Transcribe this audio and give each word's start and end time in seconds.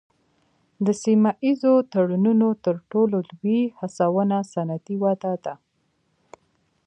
د 0.85 0.87
سیمه 1.03 1.31
ایزو 1.45 1.73
تړونونو 1.91 2.47
تر 2.65 2.75
ټولو 2.91 3.17
لوی 3.29 3.61
هڅونه 3.79 4.37
صنعتي 4.53 4.95
وده 5.03 5.33
ده 5.43 5.53